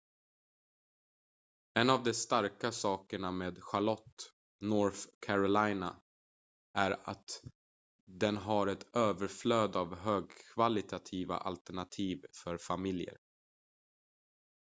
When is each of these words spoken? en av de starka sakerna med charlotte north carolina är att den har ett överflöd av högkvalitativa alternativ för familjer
en 1.79 1.89
av 1.89 2.03
de 2.03 2.13
starka 2.13 2.71
sakerna 2.71 3.31
med 3.31 3.63
charlotte 3.63 4.33
north 4.61 4.99
carolina 5.25 6.01
är 6.73 6.99
att 7.09 7.41
den 8.05 8.37
har 8.37 8.67
ett 8.67 8.95
överflöd 8.95 9.75
av 9.75 9.95
högkvalitativa 9.95 11.37
alternativ 11.37 12.25
för 12.43 12.57
familjer 12.57 13.17